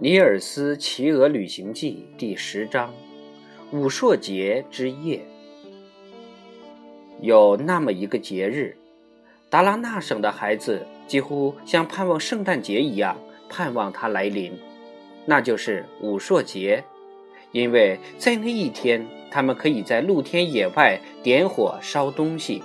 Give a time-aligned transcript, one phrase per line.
[0.02, 2.90] 《尼尔斯骑鹅旅行记》第十章：
[3.70, 5.20] 武朔节之夜。
[7.20, 8.78] 有那么一个节日，
[9.50, 13.14] 达拉纳省的孩子几乎像盼望圣诞节一样
[13.50, 14.58] 盼望它来临，
[15.26, 16.82] 那就是武朔节，
[17.52, 22.62] 因为在那一天，他们可以在露天野外点火烧东西。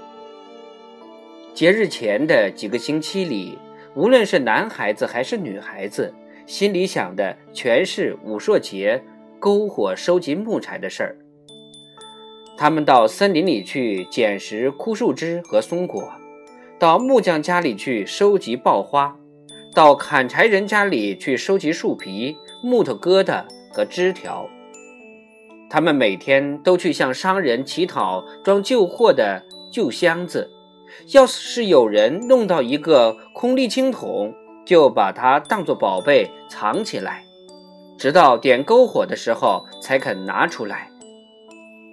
[1.54, 3.58] 节日前的几个星期里，
[3.94, 6.14] 无论是男孩子还是女孩子。
[6.46, 9.04] 心里想的全是武朔节
[9.40, 11.18] 篝火收集木材的事儿。
[12.58, 16.14] 他们到森林里去捡拾枯树枝和松果，
[16.80, 19.18] 到木匠家里去收集爆花，
[19.74, 24.48] 到砍柴人家里去收集树皮、木头疙瘩和枝条。
[25.70, 30.50] 他们每天都去向商人乞讨装旧货的旧箱子，
[31.14, 34.34] 要是有人弄到一个空沥青桶。
[34.66, 37.24] 就把它当作宝贝藏起来，
[37.98, 40.90] 直到点篝火的时候才肯拿出来。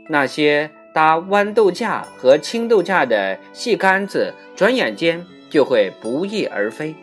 [0.09, 6.95] 那些搭豌豆架和青豆架的细杆子，转眼间就会不翼而飞；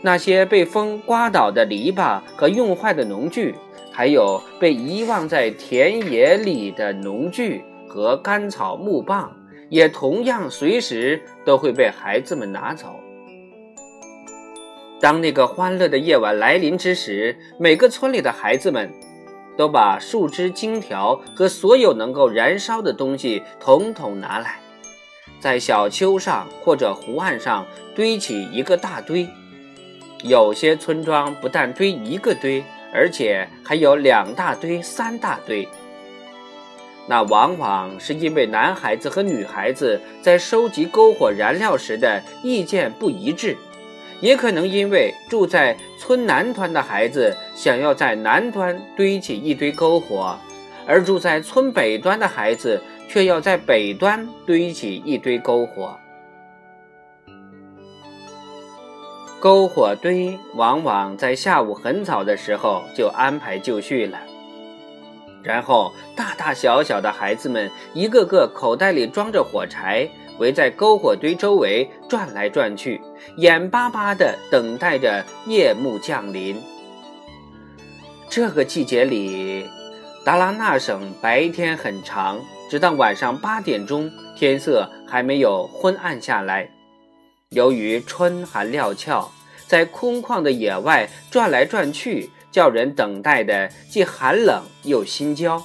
[0.00, 3.54] 那些被风刮倒的篱笆和用坏的农具，
[3.92, 9.30] 还有被遗忘在田野里的农具和干草木棒，
[9.68, 12.88] 也同样随时都会被孩子们拿走。
[15.04, 18.90] 当那个欢乐的夜晚来临之时，每个村里的孩子们
[19.54, 24.58] 都把树枝、荆条和所有能够燃烧的东西统统拿来，
[25.38, 29.28] 在小丘上或者湖岸上堆起一个大堆。
[30.22, 35.68] 有些村庄不但堆一个堆，而且还有两大堆、三大堆。
[37.06, 43.54] 那往往是因为男孩子和女孩子在收集篝火燃料时的意见不一致。
[44.24, 50.34] 也可能因为住在村南端的孩子想要在南端堆起一堆篝火，
[50.86, 55.94] 而住在村北端的孩子却要在北端堆起一堆篝火。
[59.42, 64.18] 篝火堆往往在下午很早的时候就安排就绪了，
[65.42, 70.08] 然后大大小小的孩子们一个个口袋里装着火柴。
[70.38, 73.00] 围在篝火堆周围转来转去，
[73.36, 76.60] 眼巴巴地等待着夜幕降临。
[78.28, 79.64] 这个季节里，
[80.24, 86.68] 达拉纳省白天很长，直到晚上八点钟，天色还没有昏暗下来。
[87.50, 89.30] 由于春寒料峭，
[89.68, 95.62] 在空旷的野外转来转去，叫人等待的既寒冷又心焦。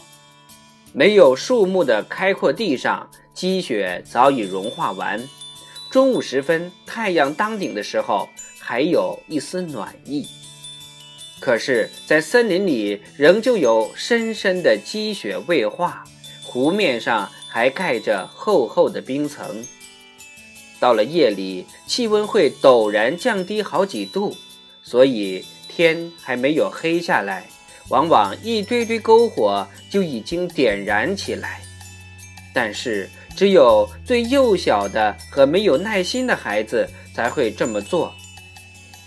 [0.93, 3.09] 没有树木的开阔地上。
[3.39, 5.25] 积雪早已融化完，
[5.89, 8.27] 中午时分，太阳当顶的时候，
[8.59, 10.27] 还有一丝暖意。
[11.39, 16.03] 可是，在森林里，仍旧有深深的积雪未化，
[16.43, 19.65] 湖面上还盖着厚厚的冰层。
[20.77, 24.35] 到了夜里，气温会陡然降低好几度，
[24.83, 27.45] 所以天还没有黑下来，
[27.87, 31.61] 往往一堆堆篝火就已经点燃起来。
[32.53, 36.85] 但是，只有最幼小的和没有耐心的孩子
[37.15, 38.13] 才会这么做。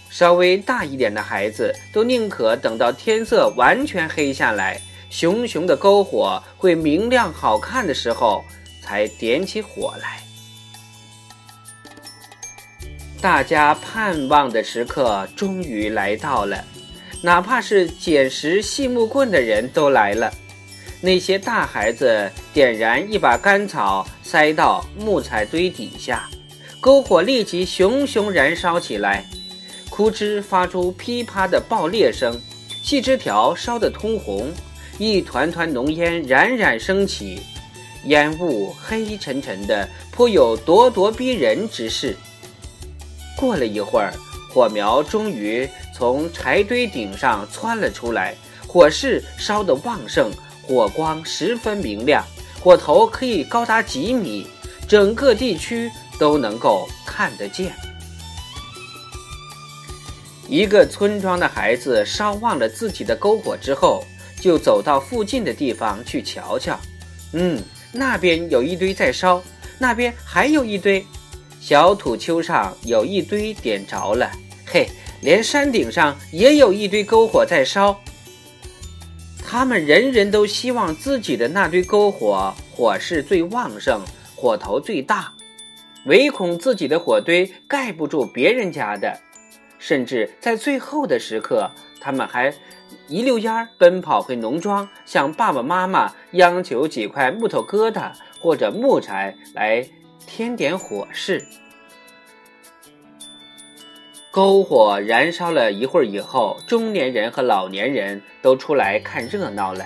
[0.09, 8.43] 稍微大一点的孩子都宁可等到天色完全黑下来，熊熊的篝火会明亮好看的时候，
[8.81, 10.23] 才点起火来。
[13.21, 16.65] 大家盼望的时刻终于来到了，
[17.21, 20.33] 哪怕是捡拾细木棍的人都来了。
[21.03, 26.29] 那些大孩子点燃一把干草，塞到木材堆底下，
[26.83, 29.25] 篝火立即熊熊燃烧起来。
[29.89, 32.39] 枯枝发出噼啪的爆裂声，
[32.83, 34.53] 细枝条烧得通红，
[34.99, 37.41] 一团团浓烟冉冉升起，
[38.05, 42.15] 烟雾黑沉沉的，颇有咄咄逼人之势。
[43.35, 44.13] 过了一会儿，
[44.51, 48.35] 火苗终于从柴堆顶上窜了出来，
[48.67, 50.31] 火势烧得旺盛。
[50.65, 52.25] 火光十分明亮，
[52.63, 54.47] 火头可以高达几米，
[54.87, 57.75] 整个地区都能够看得见。
[60.49, 64.05] 一个村庄的孩子烧旺了自己的篝火之后，
[64.41, 66.79] 就走到附近的地方去瞧瞧。
[67.33, 67.61] 嗯，
[67.91, 69.43] 那边有一堆在烧，
[69.77, 71.05] 那边还有一堆，
[71.61, 74.31] 小土丘上有一堆点着了。
[74.65, 74.89] 嘿，
[75.21, 77.99] 连山顶上也有一堆篝火在烧。
[79.53, 84.01] 他们人人都希望自己的那堆篝火火势最旺盛，
[84.35, 85.31] 火头最大，
[86.07, 89.21] 唯恐自己的火堆盖不住别人家的。
[89.79, 91.71] 甚至在最后的时刻，
[92.01, 92.55] 他们还
[93.09, 98.11] 一溜烟儿奔跑回农庄，向爸爸妈妈央求几块木头疙瘩
[98.41, 99.87] 或者木柴来
[100.27, 101.47] 添点火势。
[104.33, 109.85] 篝火燃烧了一会儿以后，中年人和老年人都出来看热闹了。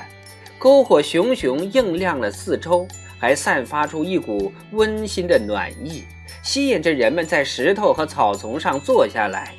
[0.60, 2.86] 篝火熊熊映亮了四周，
[3.18, 6.04] 还散发出一股温馨的暖意，
[6.44, 9.52] 吸引着人们在石头和草丛上坐下来。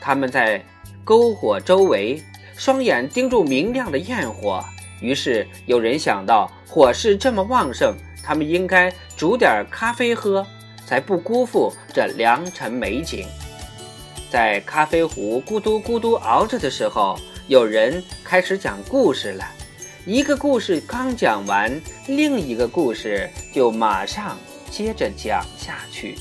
[0.00, 0.60] 他们在
[1.06, 2.20] 篝火周围，
[2.56, 4.64] 双眼盯住明亮的焰火。
[5.00, 10.44] 于是有人想到，火势这么旺盛，他们应该煮点咖啡喝，
[10.84, 13.24] 才不辜负这良辰美景。
[14.34, 17.16] 在咖啡壶咕嘟咕嘟熬着的时候，
[17.46, 19.44] 有人开始讲故事了。
[20.04, 24.36] 一个故事刚讲完，另一个故事就马上
[24.72, 26.18] 接着讲下去。